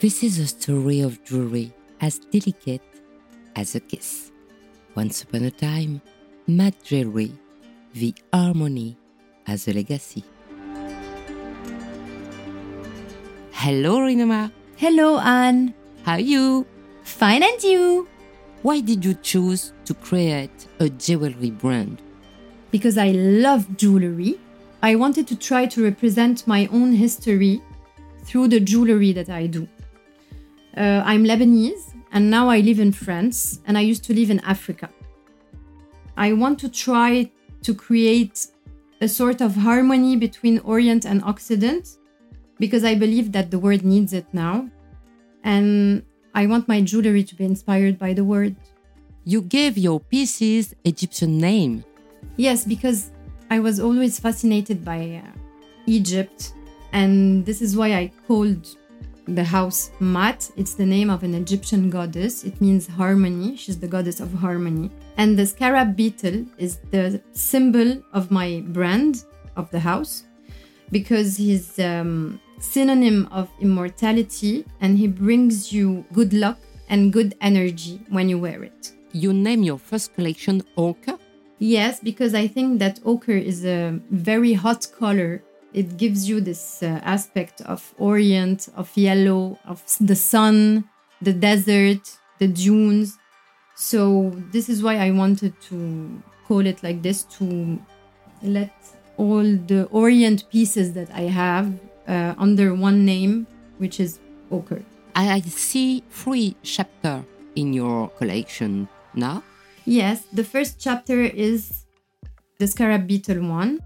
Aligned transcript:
This 0.00 0.22
is 0.22 0.38
a 0.38 0.46
story 0.46 1.00
of 1.00 1.24
jewelry 1.24 1.72
as 2.00 2.20
delicate 2.20 2.86
as 3.56 3.74
a 3.74 3.80
kiss. 3.80 4.30
Once 4.94 5.24
upon 5.24 5.42
a 5.42 5.50
time, 5.50 6.00
Maat 6.46 6.74
jewelry, 6.84 7.32
the 7.94 8.14
harmony 8.32 8.96
as 9.48 9.66
a 9.66 9.72
legacy. 9.72 10.22
Hello, 13.50 13.98
Rinoma. 13.98 14.52
Hello, 14.76 15.18
Anne. 15.18 15.74
How 16.04 16.12
are 16.12 16.20
you? 16.20 16.64
Fine, 17.02 17.42
and 17.42 17.60
you? 17.64 18.06
Why 18.62 18.78
did 18.78 19.04
you 19.04 19.14
choose 19.14 19.72
to 19.84 19.94
create 19.94 20.68
a 20.78 20.88
jewelry 20.90 21.50
brand? 21.50 22.00
Because 22.70 22.98
I 22.98 23.10
love 23.10 23.76
jewelry. 23.76 24.38
I 24.80 24.94
wanted 24.94 25.26
to 25.26 25.36
try 25.36 25.66
to 25.66 25.82
represent 25.82 26.46
my 26.46 26.68
own 26.70 26.92
history 26.92 27.60
through 28.22 28.46
the 28.46 28.60
jewelry 28.60 29.12
that 29.12 29.28
I 29.28 29.48
do. 29.48 29.66
Uh, 30.78 31.02
I'm 31.04 31.24
Lebanese 31.24 31.92
and 32.12 32.30
now 32.30 32.48
I 32.48 32.60
live 32.60 32.78
in 32.78 32.92
France 32.92 33.58
and 33.66 33.76
I 33.76 33.80
used 33.80 34.04
to 34.04 34.14
live 34.14 34.30
in 34.30 34.38
Africa. 34.40 34.88
I 36.16 36.32
want 36.34 36.60
to 36.60 36.68
try 36.68 37.32
to 37.62 37.74
create 37.74 38.46
a 39.00 39.08
sort 39.08 39.40
of 39.40 39.56
harmony 39.56 40.14
between 40.14 40.60
Orient 40.60 41.04
and 41.04 41.24
Occident 41.24 41.98
because 42.60 42.84
I 42.84 42.94
believe 42.94 43.32
that 43.32 43.50
the 43.50 43.58
world 43.58 43.82
needs 43.82 44.12
it 44.12 44.26
now. 44.32 44.70
And 45.42 46.04
I 46.32 46.46
want 46.46 46.68
my 46.68 46.80
jewelry 46.80 47.24
to 47.24 47.34
be 47.34 47.44
inspired 47.44 47.98
by 47.98 48.12
the 48.12 48.22
word. 48.22 48.54
You 49.24 49.42
gave 49.42 49.76
your 49.76 49.98
pieces 49.98 50.76
Egyptian 50.84 51.38
name. 51.38 51.84
Yes, 52.36 52.64
because 52.64 53.10
I 53.50 53.58
was 53.58 53.80
always 53.80 54.20
fascinated 54.20 54.84
by 54.84 55.22
uh, 55.24 55.38
Egypt, 55.86 56.52
and 56.92 57.44
this 57.44 57.60
is 57.62 57.76
why 57.76 57.94
I 57.94 58.12
called 58.28 58.76
the 59.34 59.44
house 59.44 59.90
Maat. 60.00 60.50
It's 60.56 60.74
the 60.74 60.86
name 60.86 61.10
of 61.10 61.22
an 61.22 61.34
Egyptian 61.34 61.90
goddess. 61.90 62.44
It 62.44 62.60
means 62.60 62.86
harmony. 62.86 63.56
She's 63.56 63.78
the 63.78 63.88
goddess 63.88 64.20
of 64.20 64.32
harmony. 64.32 64.90
And 65.16 65.38
the 65.38 65.46
scarab 65.46 65.96
beetle 65.96 66.46
is 66.58 66.78
the 66.90 67.20
symbol 67.32 68.02
of 68.12 68.30
my 68.30 68.62
brand 68.68 69.24
of 69.56 69.70
the 69.70 69.80
house 69.80 70.24
because 70.90 71.36
he's 71.36 71.78
um, 71.78 72.40
synonym 72.60 73.28
of 73.30 73.48
immortality 73.60 74.64
and 74.80 74.96
he 74.96 75.06
brings 75.06 75.72
you 75.72 76.04
good 76.12 76.32
luck 76.32 76.58
and 76.88 77.12
good 77.12 77.34
energy 77.40 78.00
when 78.08 78.28
you 78.28 78.38
wear 78.38 78.62
it. 78.62 78.92
You 79.12 79.32
name 79.32 79.62
your 79.62 79.78
first 79.78 80.14
collection 80.14 80.62
Ochre? 80.76 81.18
Yes, 81.58 81.98
because 81.98 82.34
I 82.34 82.46
think 82.46 82.78
that 82.78 83.00
ochre 83.04 83.32
is 83.32 83.64
a 83.64 83.98
very 84.10 84.52
hot 84.52 84.86
color 84.96 85.42
it 85.72 85.96
gives 85.96 86.28
you 86.28 86.40
this 86.40 86.82
uh, 86.82 87.00
aspect 87.02 87.60
of 87.62 87.94
Orient, 87.98 88.68
of 88.76 88.90
yellow, 88.96 89.58
of 89.66 89.82
the 90.00 90.16
sun, 90.16 90.84
the 91.20 91.32
desert, 91.32 92.18
the 92.38 92.48
dunes. 92.48 93.18
So 93.76 94.32
this 94.50 94.68
is 94.68 94.82
why 94.82 94.96
I 94.96 95.10
wanted 95.10 95.60
to 95.68 96.22
call 96.46 96.66
it 96.66 96.82
like 96.82 97.02
this 97.02 97.22
to 97.38 97.78
let 98.42 98.72
all 99.16 99.42
the 99.42 99.88
Orient 99.90 100.48
pieces 100.50 100.94
that 100.94 101.10
I 101.12 101.22
have 101.22 101.78
uh, 102.06 102.34
under 102.38 102.74
one 102.74 103.04
name, 103.04 103.46
which 103.78 104.00
is 104.00 104.18
ochre. 104.50 104.82
I 105.14 105.40
see 105.40 106.04
three 106.10 106.54
chapters 106.62 107.24
in 107.56 107.72
your 107.72 108.08
collection 108.10 108.88
now. 109.14 109.42
Yes, 109.84 110.24
the 110.32 110.44
first 110.44 110.78
chapter 110.78 111.20
is 111.22 111.84
the 112.58 112.66
scarab 112.66 113.06
beetle 113.06 113.48
one. 113.48 113.80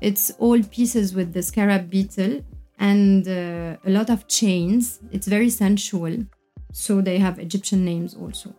It's 0.00 0.30
all 0.38 0.62
pieces 0.62 1.14
with 1.14 1.32
the 1.32 1.42
scarab 1.42 1.90
beetle 1.90 2.42
and 2.78 3.26
uh, 3.26 3.76
a 3.84 3.90
lot 3.90 4.10
of 4.10 4.28
chains. 4.28 5.00
It's 5.10 5.26
very 5.26 5.50
sensual. 5.50 6.24
So 6.72 7.00
they 7.00 7.18
have 7.18 7.38
Egyptian 7.38 7.84
names 7.84 8.14
also. 8.14 8.54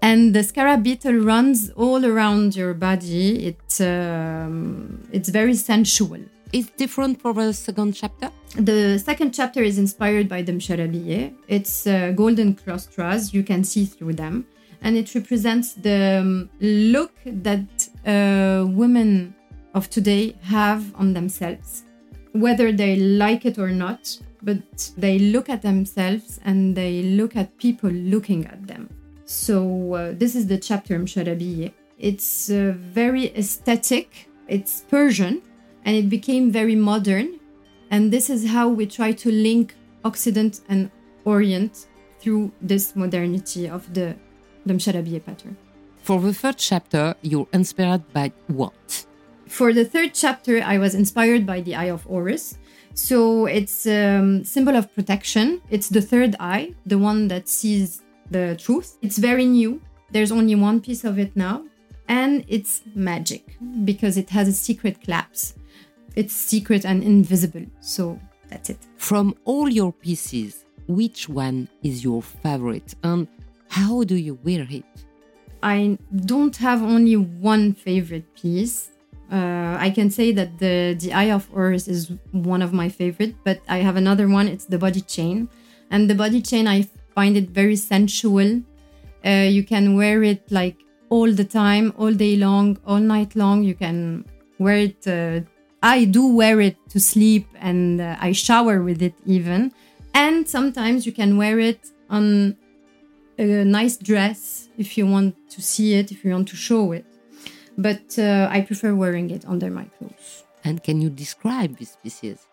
And 0.00 0.34
the 0.34 0.44
scarab 0.44 0.84
beetle 0.84 1.14
runs 1.14 1.70
all 1.70 2.06
around 2.06 2.54
your 2.54 2.72
body. 2.72 3.46
It, 3.48 3.80
um, 3.80 5.02
it's 5.12 5.28
very 5.28 5.54
sensual. 5.54 6.20
It's 6.52 6.70
different 6.70 7.20
for 7.20 7.34
the 7.34 7.52
second 7.52 7.92
chapter? 7.92 8.30
The 8.56 8.98
second 8.98 9.32
chapter 9.32 9.62
is 9.62 9.76
inspired 9.76 10.28
by 10.28 10.42
the 10.42 10.52
Msharabiye. 10.52 11.34
It's 11.48 11.86
uh, 11.86 12.12
golden 12.12 12.54
claustras. 12.54 13.34
You 13.34 13.42
can 13.42 13.64
see 13.64 13.84
through 13.84 14.14
them. 14.14 14.46
And 14.80 14.96
it 14.96 15.14
represents 15.14 15.72
the 15.74 16.20
um, 16.20 16.48
look 16.60 17.12
that 17.26 17.88
uh, 18.06 18.66
women 18.66 19.34
of 19.74 19.90
today 19.90 20.36
have 20.42 20.94
on 20.94 21.12
themselves, 21.12 21.84
whether 22.32 22.72
they 22.72 22.96
like 22.96 23.44
it 23.44 23.58
or 23.58 23.70
not, 23.70 24.18
but 24.42 24.90
they 24.96 25.18
look 25.18 25.48
at 25.48 25.62
themselves 25.62 26.40
and 26.44 26.76
they 26.76 27.02
look 27.02 27.36
at 27.36 27.56
people 27.58 27.90
looking 27.90 28.46
at 28.46 28.66
them. 28.66 28.88
So, 29.24 29.94
uh, 29.94 30.14
this 30.16 30.34
is 30.34 30.46
the 30.46 30.58
chapter 30.58 30.98
Msharabiye. 30.98 31.72
It's 31.98 32.50
uh, 32.50 32.74
very 32.76 33.26
aesthetic, 33.36 34.28
it's 34.46 34.84
Persian, 34.88 35.42
and 35.84 35.96
it 35.96 36.08
became 36.08 36.50
very 36.50 36.76
modern. 36.76 37.38
And 37.90 38.12
this 38.12 38.30
is 38.30 38.46
how 38.46 38.68
we 38.68 38.86
try 38.86 39.12
to 39.12 39.30
link 39.30 39.74
Occident 40.04 40.60
and 40.68 40.90
Orient 41.24 41.88
through 42.20 42.52
this 42.60 42.96
modernity 42.96 43.68
of 43.68 43.92
the, 43.92 44.16
Msharabiye 44.66 45.24
pattern. 45.24 45.56
For 46.02 46.20
the 46.20 46.34
third 46.34 46.58
chapter, 46.58 47.14
you're 47.22 47.48
inspired 47.52 48.12
by 48.12 48.32
what? 48.48 49.06
For 49.48 49.72
the 49.72 49.84
third 49.84 50.14
chapter, 50.14 50.62
I 50.62 50.78
was 50.78 50.94
inspired 50.94 51.46
by 51.46 51.60
the 51.60 51.74
Eye 51.74 51.90
of 51.90 52.04
Horus. 52.04 52.58
So 52.94 53.46
it's 53.46 53.86
a 53.86 54.16
um, 54.16 54.44
symbol 54.44 54.76
of 54.76 54.92
protection. 54.94 55.62
It's 55.70 55.88
the 55.88 56.02
third 56.02 56.36
eye, 56.38 56.74
the 56.84 56.98
one 56.98 57.28
that 57.28 57.48
sees 57.48 58.02
the 58.30 58.56
truth. 58.56 58.98
It's 59.02 59.18
very 59.18 59.46
new. 59.46 59.80
There's 60.10 60.32
only 60.32 60.54
one 60.54 60.80
piece 60.80 61.04
of 61.04 61.18
it 61.18 61.34
now. 61.36 61.64
And 62.08 62.44
it's 62.48 62.82
magic 62.94 63.56
because 63.84 64.16
it 64.16 64.30
has 64.30 64.48
a 64.48 64.52
secret 64.52 65.02
clasp. 65.04 65.58
It's 66.16 66.34
secret 66.34 66.84
and 66.84 67.02
invisible. 67.02 67.66
So 67.80 68.18
that's 68.48 68.70
it. 68.70 68.78
From 68.96 69.34
all 69.44 69.68
your 69.68 69.92
pieces, 69.92 70.64
which 70.86 71.28
one 71.28 71.68
is 71.82 72.02
your 72.02 72.22
favorite 72.22 72.94
and 73.04 73.28
how 73.68 74.02
do 74.04 74.16
you 74.16 74.38
wear 74.42 74.66
it? 74.68 74.84
I 75.62 75.98
don't 76.14 76.56
have 76.56 76.82
only 76.82 77.16
one 77.16 77.74
favorite 77.74 78.34
piece. 78.34 78.90
Uh, 79.30 79.76
I 79.78 79.90
can 79.90 80.10
say 80.10 80.32
that 80.32 80.58
the 80.58 80.96
the 80.98 81.12
Eye 81.12 81.30
of 81.30 81.48
Horus 81.48 81.86
is 81.86 82.12
one 82.32 82.62
of 82.62 82.72
my 82.72 82.88
favorite, 82.88 83.34
but 83.44 83.60
I 83.68 83.78
have 83.78 83.96
another 83.96 84.26
one. 84.26 84.48
It's 84.48 84.64
the 84.64 84.78
body 84.78 85.02
chain, 85.02 85.48
and 85.90 86.08
the 86.08 86.14
body 86.14 86.40
chain 86.40 86.66
I 86.66 86.88
find 87.14 87.36
it 87.36 87.50
very 87.50 87.76
sensual. 87.76 88.62
Uh, 89.24 89.48
you 89.50 89.64
can 89.64 89.94
wear 89.96 90.22
it 90.22 90.50
like 90.50 90.76
all 91.10 91.30
the 91.30 91.44
time, 91.44 91.92
all 91.98 92.12
day 92.12 92.36
long, 92.36 92.78
all 92.86 93.00
night 93.00 93.36
long. 93.36 93.62
You 93.62 93.74
can 93.74 94.24
wear 94.58 94.78
it. 94.78 95.06
Uh, 95.06 95.40
I 95.82 96.06
do 96.06 96.34
wear 96.34 96.60
it 96.62 96.76
to 96.88 96.98
sleep, 96.98 97.46
and 97.60 98.00
uh, 98.00 98.16
I 98.20 98.32
shower 98.32 98.82
with 98.82 99.02
it 99.02 99.14
even. 99.26 99.72
And 100.14 100.48
sometimes 100.48 101.04
you 101.04 101.12
can 101.12 101.36
wear 101.36 101.58
it 101.58 101.90
on 102.08 102.56
a 103.36 103.44
nice 103.64 103.98
dress 103.98 104.70
if 104.78 104.96
you 104.96 105.06
want 105.06 105.36
to 105.50 105.60
see 105.60 105.94
it, 105.94 106.10
if 106.10 106.24
you 106.24 106.30
want 106.30 106.48
to 106.48 106.56
show 106.56 106.92
it 106.92 107.04
but 107.78 108.18
uh, 108.18 108.48
I 108.50 108.60
prefer 108.62 108.94
wearing 108.94 109.30
it 109.30 109.44
under 109.46 109.70
my 109.70 109.84
clothes. 109.96 110.42
And 110.64 110.82
can 110.82 111.00
you 111.00 111.08
describe 111.08 111.78
these 111.78 111.96
pieces? 112.02 112.46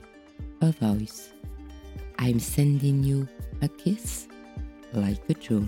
a 0.60 0.72
voice. 0.72 1.32
I'm 2.19 2.38
sending 2.38 3.02
you 3.02 3.28
a 3.62 3.69
kiss 3.69 4.28
like 4.92 5.20
a 5.28 5.34
jewel. 5.34 5.66